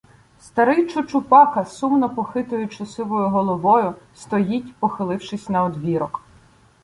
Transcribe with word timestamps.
Старий 0.39 0.87
Чучупака, 0.89 1.65
сумно 1.65 2.09
похитуючи 2.09 2.85
сивою 2.85 3.29
головою, 3.29 3.93
стоїть, 4.15 4.75
похилившись 4.75 5.49
на 5.49 5.63
одвірок. 5.63 6.21